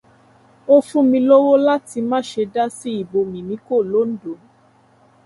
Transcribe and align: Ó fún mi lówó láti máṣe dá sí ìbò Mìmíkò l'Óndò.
Ó 0.73 0.75
fún 0.87 1.05
mi 1.11 1.19
lówó 1.29 1.51
láti 1.67 1.99
máṣe 2.11 2.41
dá 2.53 2.63
sí 2.77 2.89
ìbò 3.01 3.19
Mìmíkò 3.31 3.75
l'Óndò. 3.89 4.33